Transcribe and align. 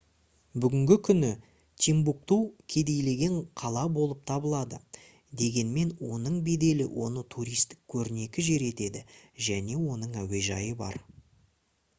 бүгінгі 0.63 0.95
күні 1.07 1.27
тимбукту 1.87 2.37
кедейленген 2.75 3.35
қала 3.63 3.83
болып 3.99 4.23
табылады 4.33 4.79
дегенмен 5.43 5.93
оның 6.17 6.41
беделі 6.49 6.89
оны 7.05 7.25
туристік 7.37 7.83
көрнекті 7.97 8.47
жер 8.51 8.69
етеді 8.71 9.07
және 9.53 9.81
оның 9.95 10.21
әуежайы 10.27 10.77
бар 10.85 10.99